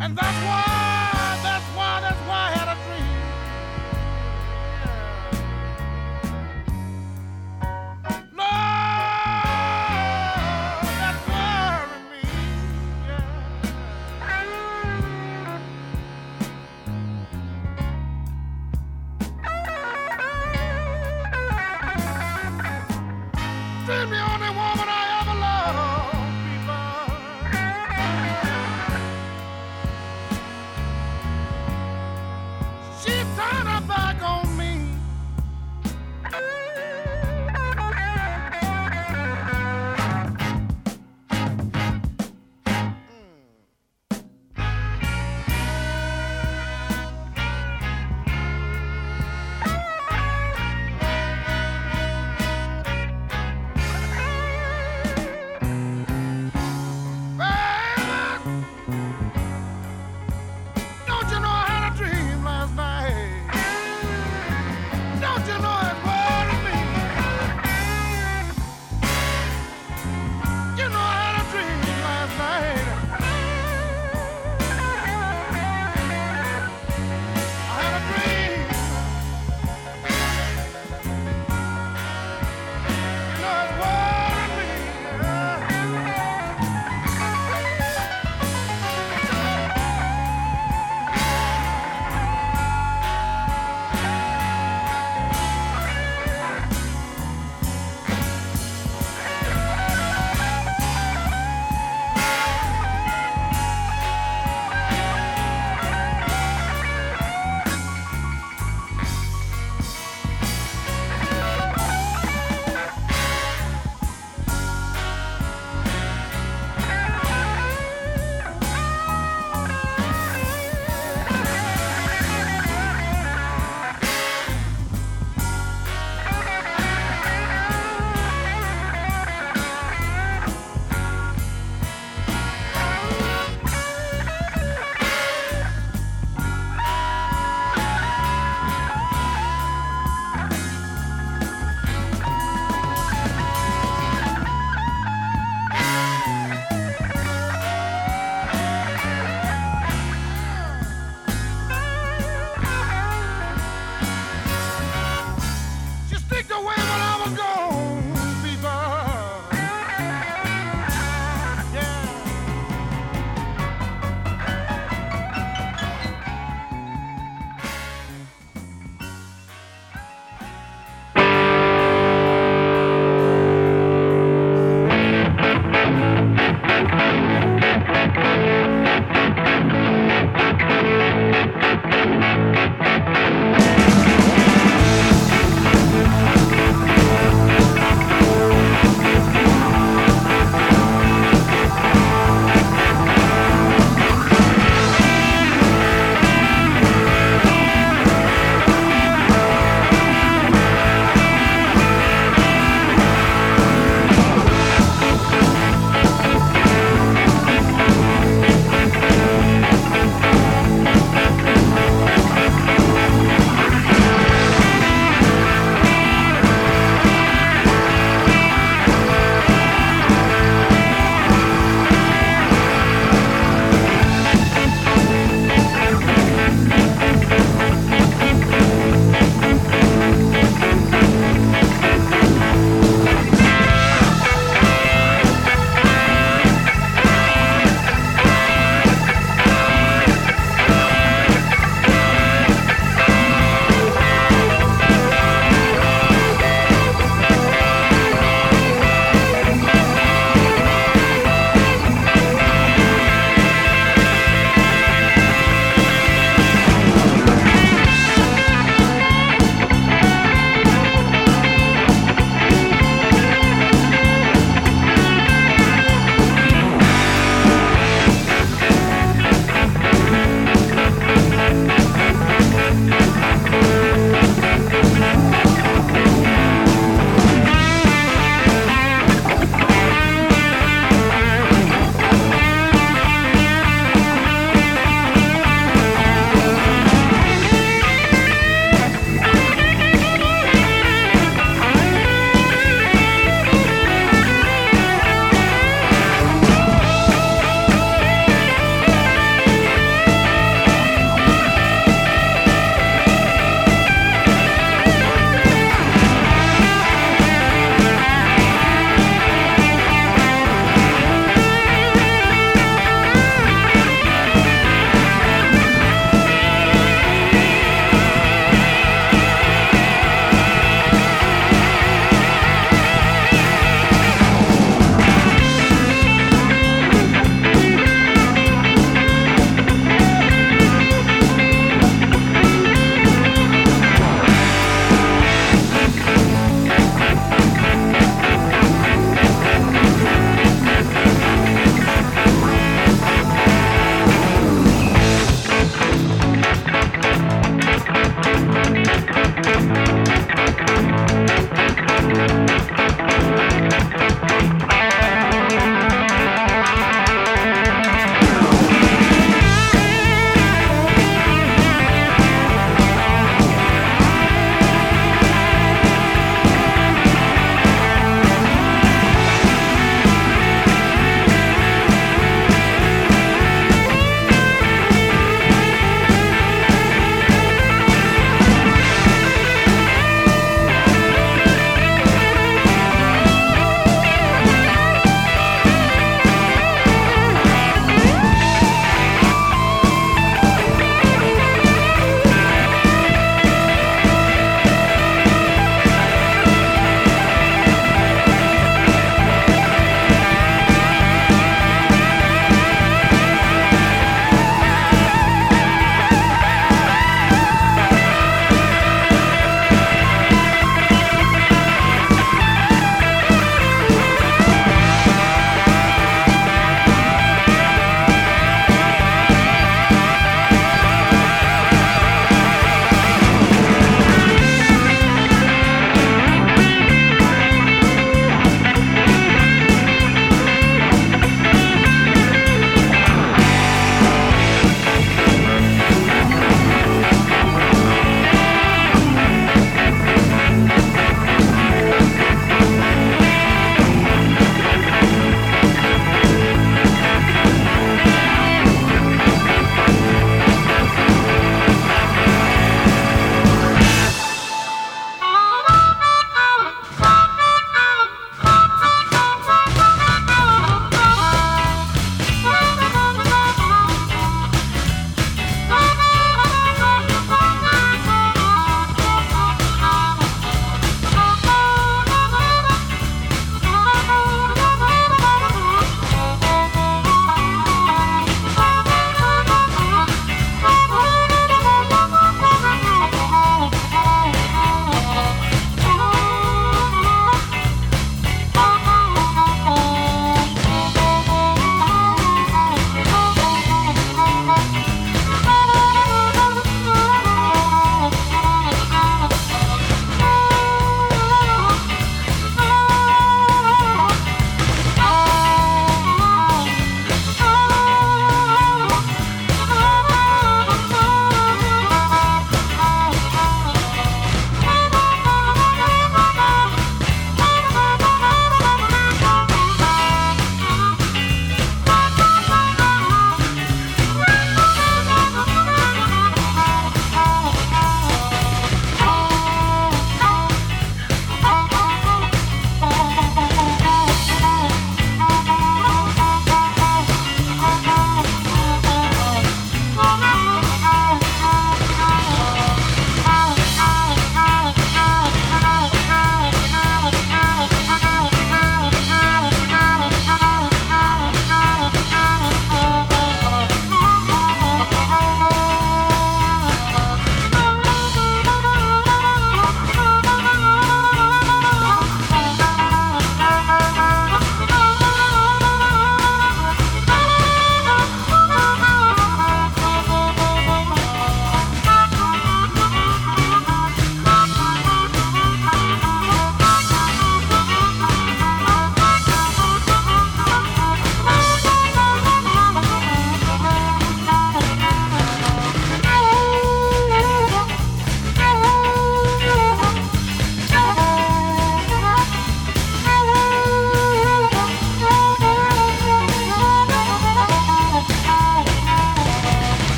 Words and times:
And 0.00 0.16
that's 0.16 0.46
why. 0.46 0.73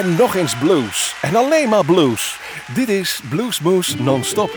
En 0.00 0.16
nog 0.16 0.34
eens 0.36 0.56
blues. 0.56 1.14
En 1.20 1.36
alleen 1.36 1.68
maar 1.68 1.84
blues. 1.84 2.38
Dit 2.74 2.88
is 2.88 3.20
Bluesmoose 3.28 4.02
Non-Stop. 4.02 4.50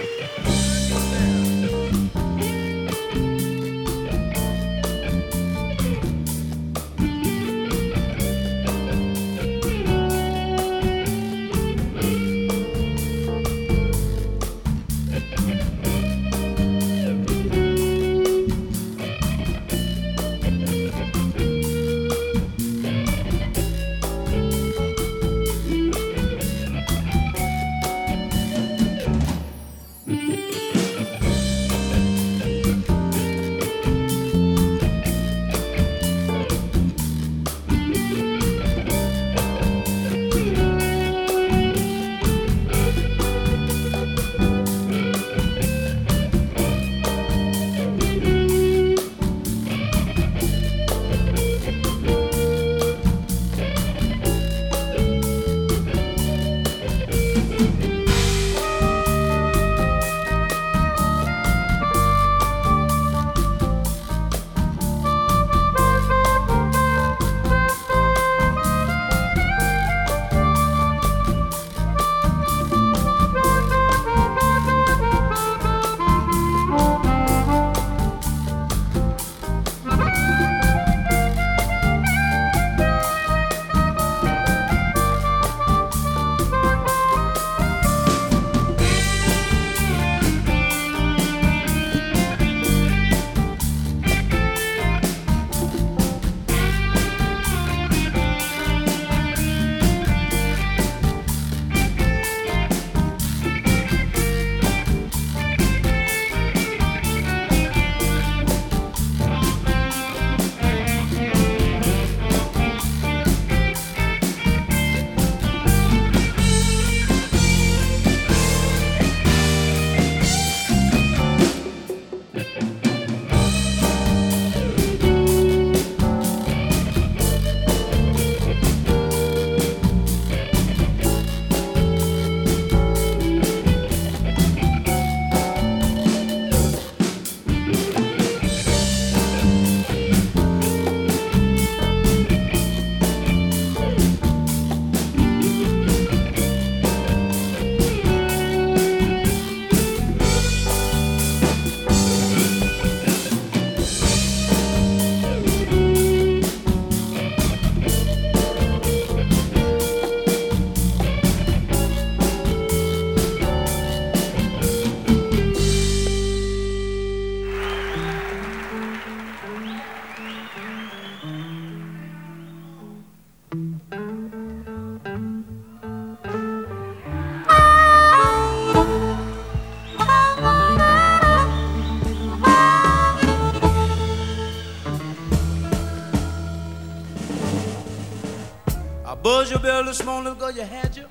Bell 189.67 189.83
this 189.83 190.01
morning, 190.05 190.33
girl, 190.35 190.51
you 190.51 190.61
had 190.61 190.95
you. 190.95 191.07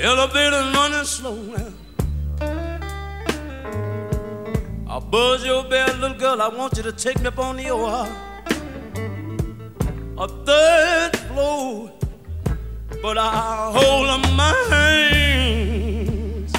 Elevator 0.00 0.62
running 0.74 1.04
slow 1.04 1.36
now. 1.54 1.72
I 4.88 4.98
buzz 5.00 5.44
your 5.44 5.64
bell, 5.64 5.94
little 5.98 6.16
girl. 6.16 6.40
I 6.40 6.48
want 6.48 6.78
you 6.78 6.82
to 6.84 6.92
take 6.92 7.20
me 7.20 7.26
up 7.26 7.38
on 7.38 7.58
the 7.58 7.68
OR. 7.68 8.08
A 10.24 10.28
third 10.46 11.14
floor, 11.28 11.92
but 13.02 13.18
I 13.18 13.70
hold 13.76 14.08
on 14.14 14.22
my 14.34 14.54
hands. 14.70 16.52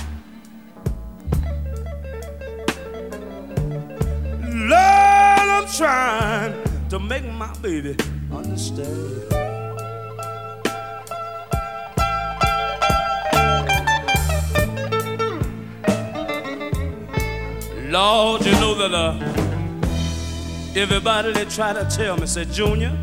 Lord, 4.73 5.49
I'm 5.57 5.67
trying 5.81 6.53
to 6.89 6.99
make 6.99 7.25
my 7.33 7.51
baby 7.63 7.95
understand. 8.69 9.25
Lord, 17.91 18.45
you 18.45 18.51
know 18.53 18.75
that 18.75 18.93
uh, 18.93 19.13
everybody 20.79 21.33
they 21.33 21.45
try 21.45 21.73
to 21.73 21.85
tell 21.85 22.17
me, 22.17 22.27
say, 22.27 22.45
Junior, 22.45 22.95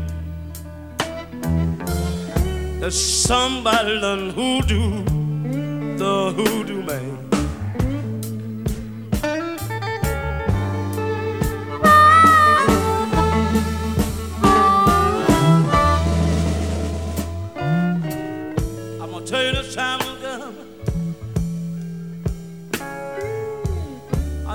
that 2.79 2.91
somebody 2.91 3.99
done 3.99 4.29
hoodoo, 4.29 5.03
the 5.97 6.31
hoodoo 6.31 6.83
man. 6.83 7.16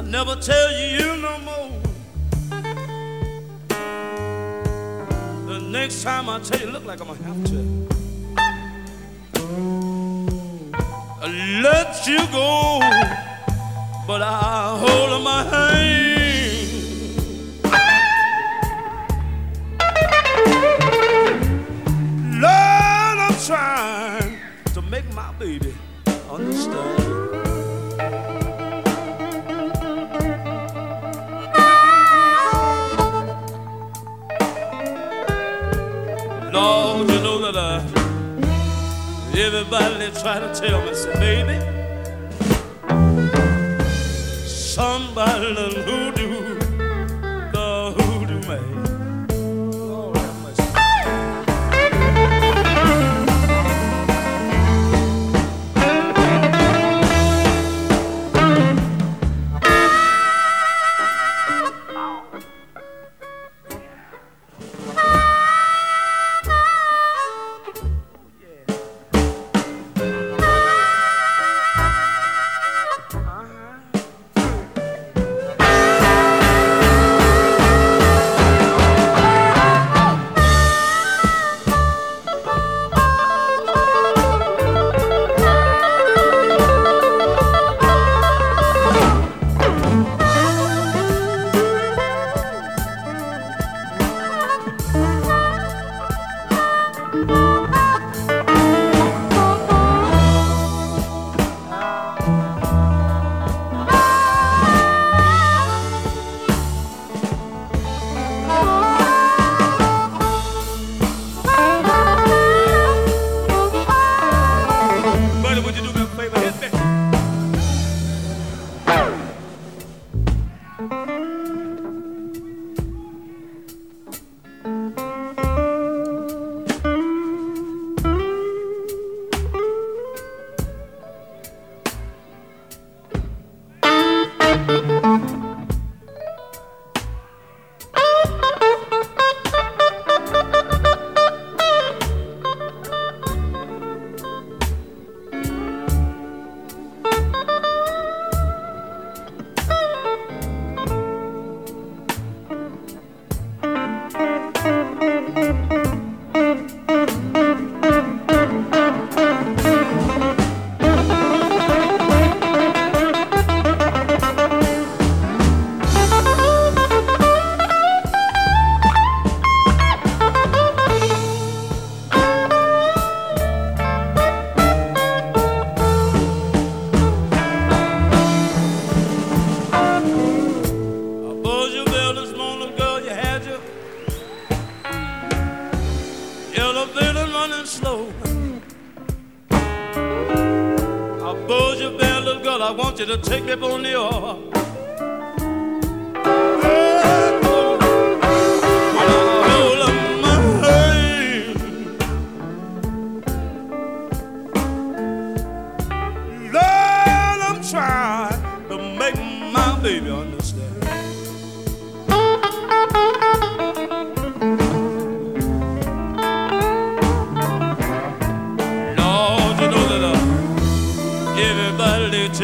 I'll 0.03 0.09
never 0.09 0.35
tell 0.35 0.73
you 0.73 1.17
no 1.17 1.38
more. 1.38 1.71
The 5.47 5.61
next 5.61 6.03
time 6.03 6.29
I 6.29 6.41
tell 6.41 6.59
you, 6.61 6.73
look 6.73 6.85
like 6.85 7.01
I'm 7.01 7.07
gonna 7.07 7.23
have 7.23 7.45
to 7.45 7.57
let 11.62 12.07
you 12.09 12.19
go, 12.33 12.81
but 14.09 14.23
I 14.23 14.77
hold 14.81 15.23
my 15.23 15.45
hand. 15.45 16.73
Lord, 22.43 23.19
I'm 23.27 23.37
trying 23.47 24.38
to 24.75 24.83
make 24.83 25.09
my 25.15 25.33
baby 25.35 25.73
understand. 26.29 27.02
They 39.73 40.11
try 40.21 40.39
to 40.39 40.53
tell 40.55 40.85
me, 40.85 40.95
say, 40.95 41.15
baby, 41.15 41.59
somebody 44.47 45.55
done 45.55 46.12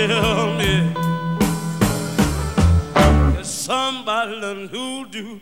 tell 0.07 0.55
me 0.55 0.95
somebody 3.43 4.41
done 4.41 4.69
the. 4.69 5.41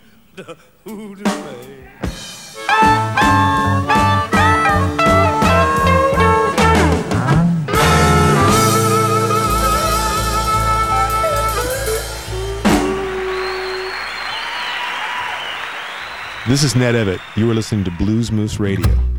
This 16.48 16.62
is 16.62 16.76
Ned 16.76 16.94
Evett. 16.94 17.20
You 17.36 17.50
are 17.50 17.54
listening 17.54 17.84
to 17.84 17.90
Blues 17.90 18.32
Moose 18.32 18.58
Radio. 18.58 19.15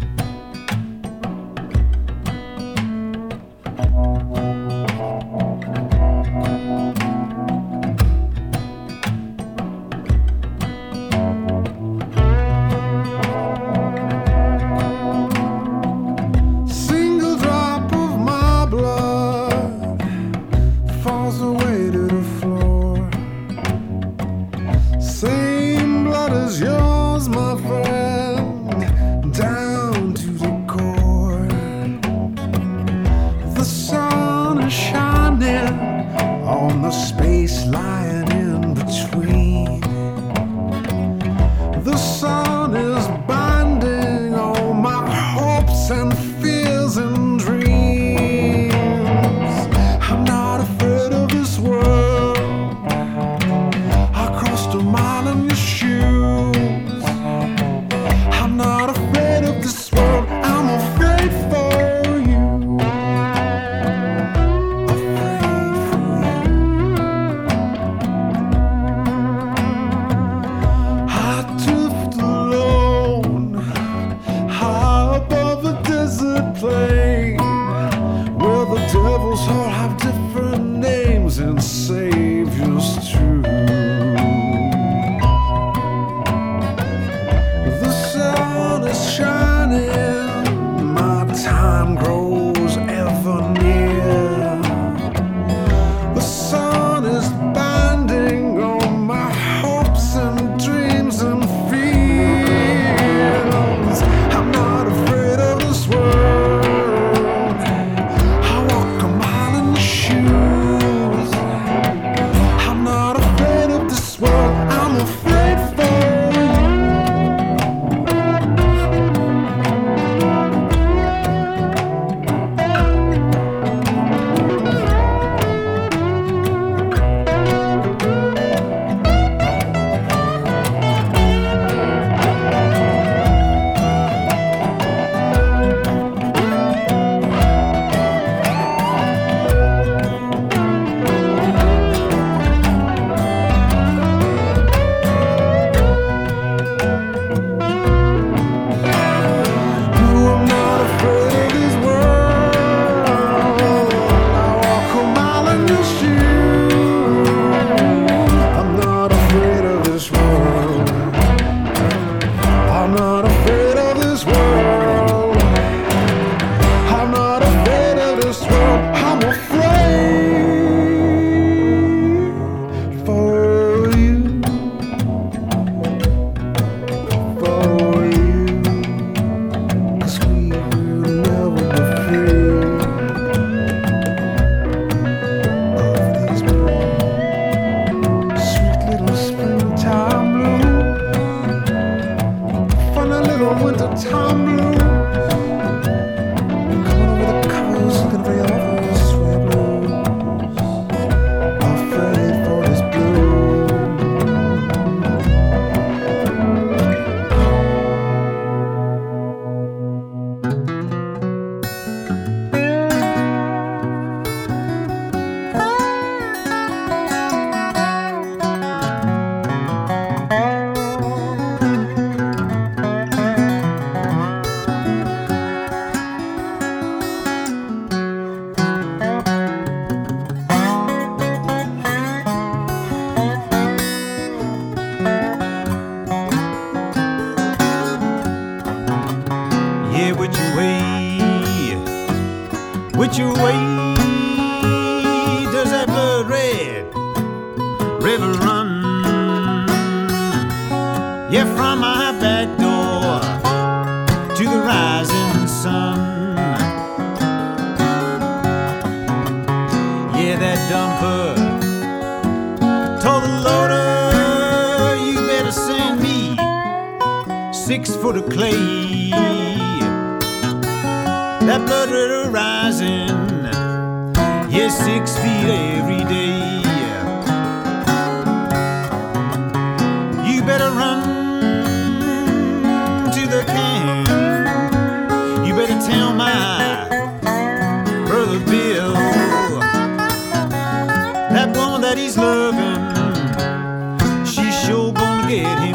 get 295.27 295.66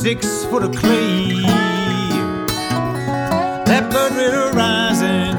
six 0.00 0.46
foot 0.46 0.62
of 0.62 0.74
clay. 0.74 1.42
That 3.66 3.90
blood 3.90 4.12
red 4.16 4.32
horizon, 4.32 5.36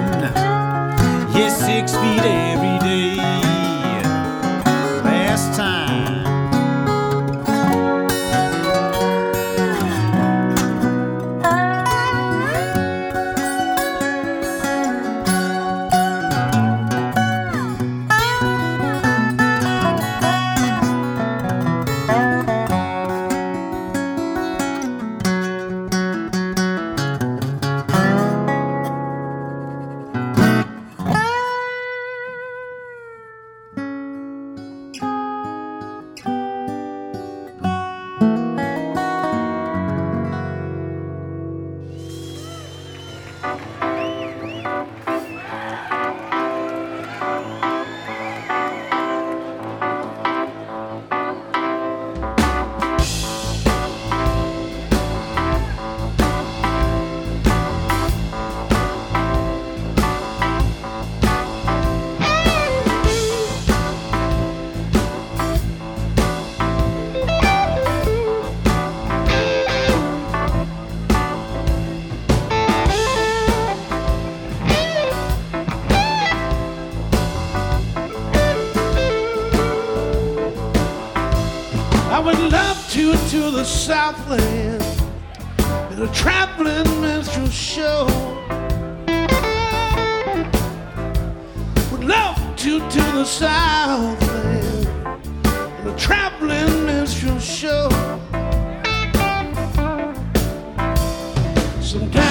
yes, 1.34 1.60
yeah, 1.60 1.66
six 1.66 1.96
feet 1.96 2.22
every 2.22 2.81
to 83.52 83.58
the 83.58 83.66
Southland 83.66 84.82
in 85.92 86.02
a 86.02 86.14
traveling 86.14 87.02
minstrel 87.02 87.50
show. 87.50 88.06
Would 91.92 92.06
love 92.06 92.56
to 92.58 92.80
to 92.80 93.02
the 93.18 93.26
Southland 93.26 94.88
in 95.82 95.88
a 95.88 95.98
traveling 95.98 96.86
minstrel 96.86 97.40
show. 97.40 97.90
Sometimes 101.82 102.31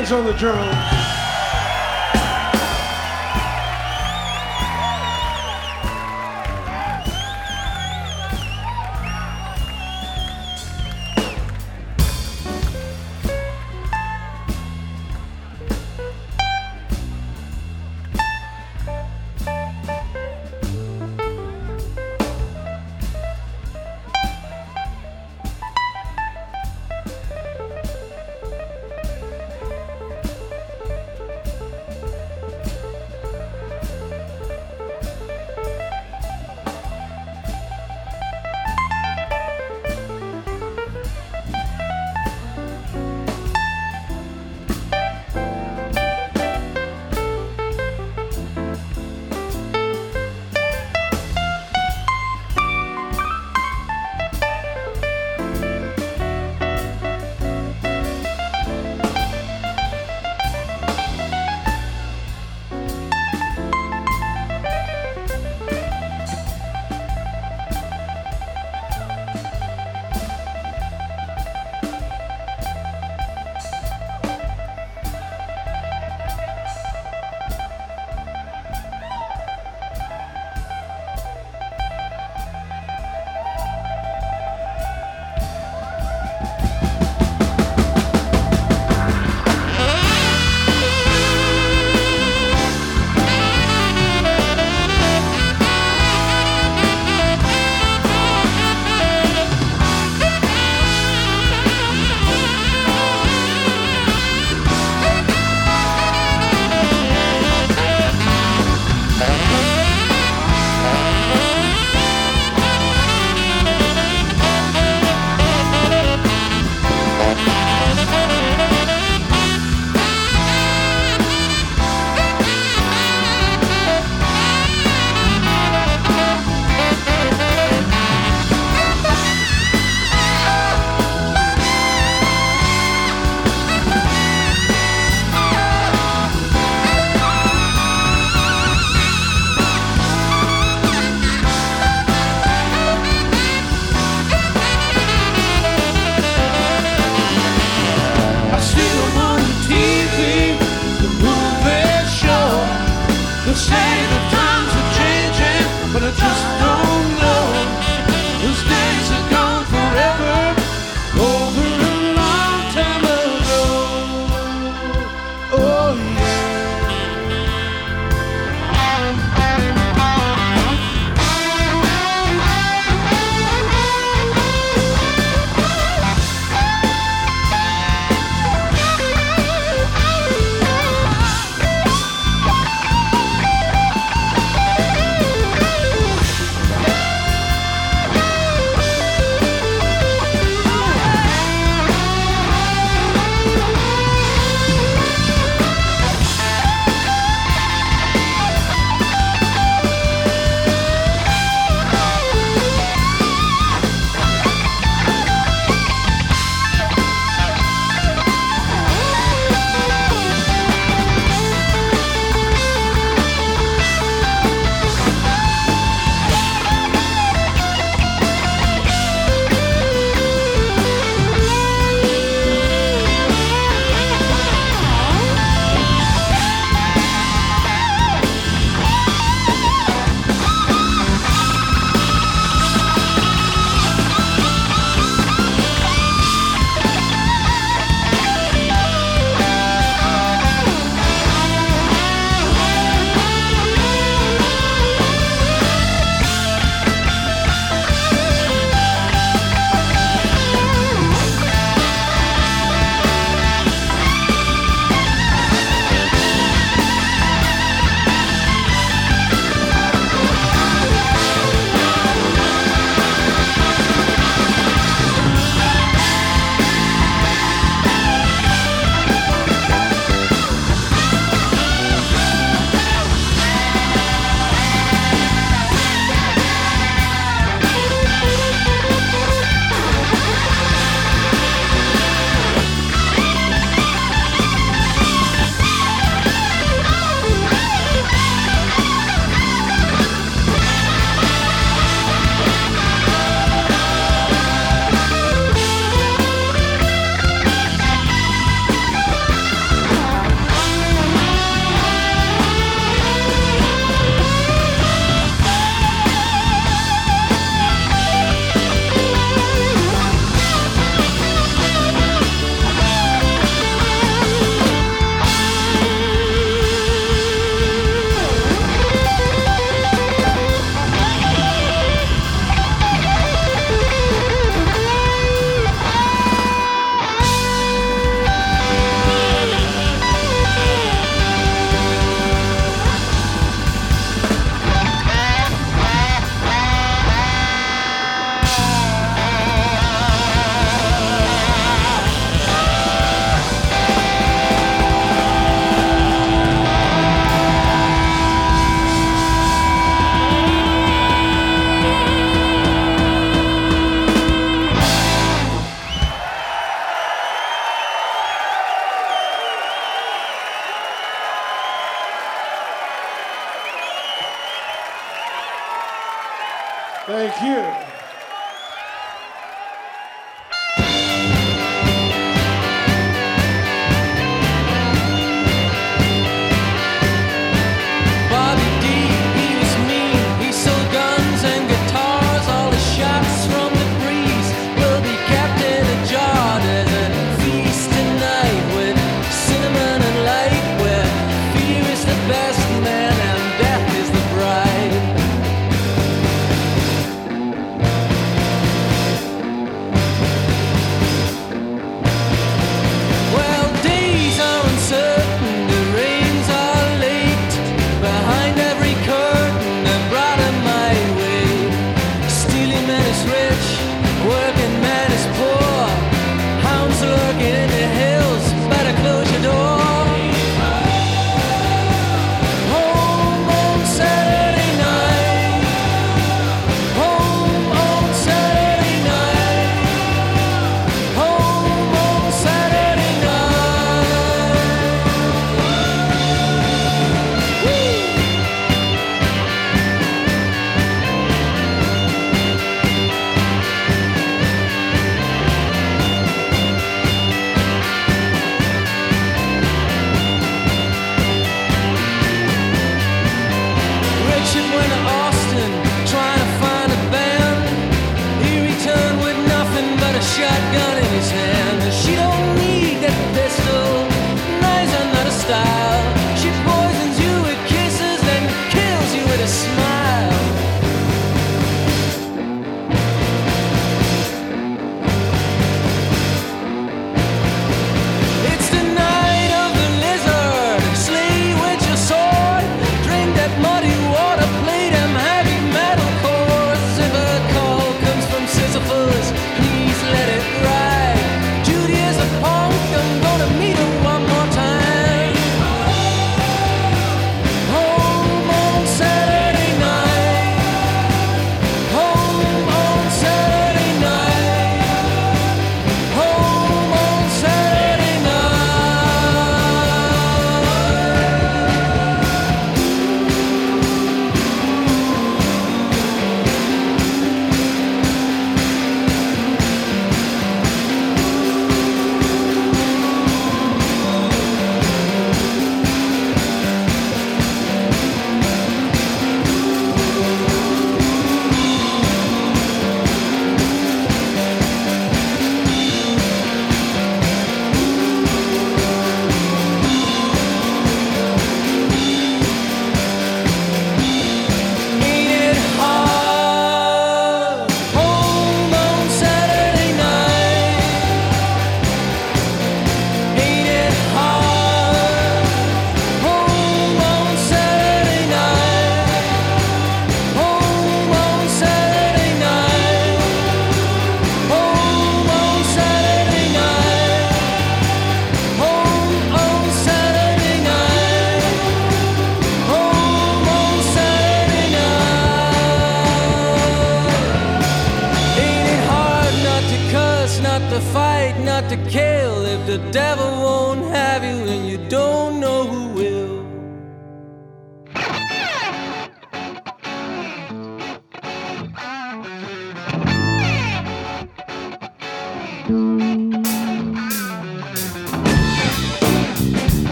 Higgins 0.00 0.12
on 0.12 0.24
the 0.24 0.32
drums. 0.32 0.99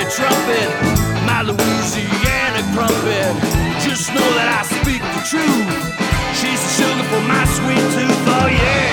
a 0.00 0.10
trumpet, 0.10 0.68
my 1.26 1.42
Louisiana 1.42 2.62
crumpet. 2.72 3.34
Just 3.84 4.08
know 4.14 4.28
that 4.36 4.48
I 4.48 4.62
speak 4.64 5.02
the 5.02 5.22
truth. 5.28 5.68
She's 6.38 6.60
the 6.64 6.72
sugar 6.78 7.04
for 7.12 7.22
my 7.28 7.44
sweet 7.44 7.84
tooth, 7.92 8.28
oh 8.28 8.48
yeah. 8.48 8.89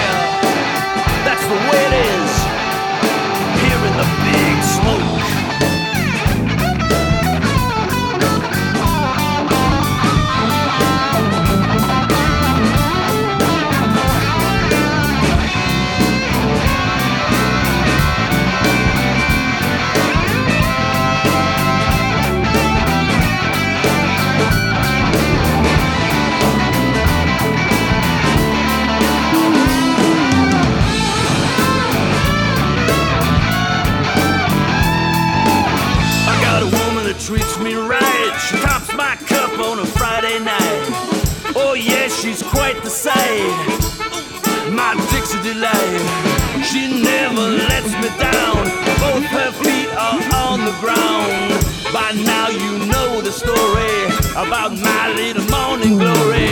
The 42.88 42.94
sight. 42.94 44.72
My 44.72 44.96
Dixie 45.12 45.42
delight. 45.44 46.08
She 46.64 46.88
never 47.04 47.46
lets 47.68 47.92
me 48.00 48.08
down. 48.16 48.64
Both 49.04 49.28
her 49.36 49.52
feet 49.60 49.90
are 49.92 50.24
on 50.48 50.64
the 50.64 50.72
ground. 50.80 51.52
By 51.92 52.16
now, 52.24 52.48
you 52.48 52.86
know 52.88 53.20
the 53.20 53.34
story 53.44 53.98
about 54.40 54.72
my 54.80 55.12
little 55.20 55.44
morning 55.52 55.98
glory. 56.00 56.48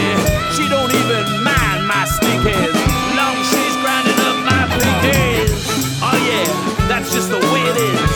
She 0.56 0.68
don't 0.68 0.92
even 0.92 1.24
mind 1.42 1.88
my 1.88 2.04
sneakers. 2.04 2.76
Long 3.16 3.38
she's 3.50 3.76
grinding 3.80 4.20
up 4.28 4.38
my 4.52 4.64
pinkies. 4.76 5.64
Oh, 6.04 6.20
yeah, 6.20 6.48
that's 6.90 7.14
just 7.14 7.30
the 7.30 7.40
way 7.40 7.64
it 7.72 7.78
is 7.80 8.14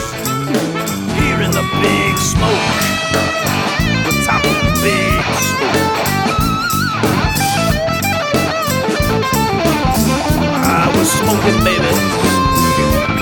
here 1.15 1.39
in 1.39 1.51
the 1.51 1.65
big 1.79 2.17
smoke. 2.17 2.67
The 4.03 4.13
top 4.27 4.43
of 4.43 4.55
the 4.65 4.73
big 4.83 5.23
smoke. 5.39 6.18
Was 10.99 11.11
smoking, 11.11 11.63
baby. 11.63 13.18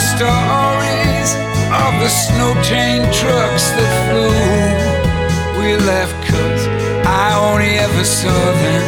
Stories 0.00 1.28
of 1.68 1.92
the 2.00 2.08
snow 2.08 2.52
chain 2.62 3.02
trucks 3.12 3.70
that 3.76 3.92
flew. 4.08 4.32
We 5.60 5.76
left 5.76 6.16
cause 6.28 6.64
I 7.04 7.36
only 7.48 7.78
ever 7.78 8.04
saw 8.04 8.40
them 8.64 8.84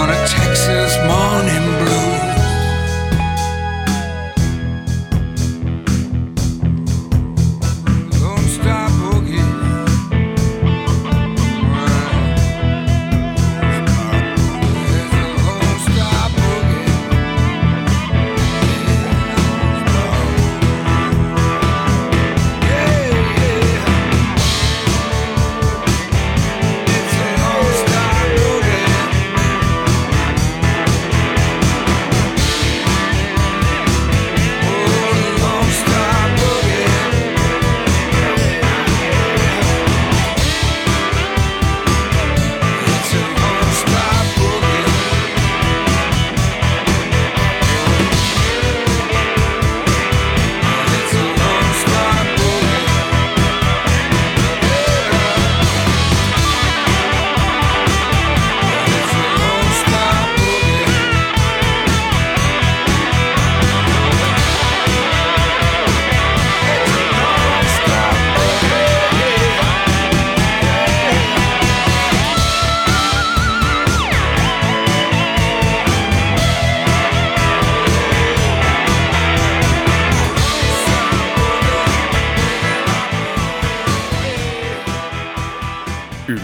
on 0.00 0.08
a 0.10 0.20
Texas 0.26 0.96
morning 1.06 1.27